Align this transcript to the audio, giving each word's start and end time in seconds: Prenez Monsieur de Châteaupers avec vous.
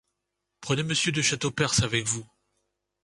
Prenez 0.61 0.81
Monsieur 0.81 1.11
de 1.11 1.21
Châteaupers 1.21 1.83
avec 1.83 2.05
vous. 2.07 2.25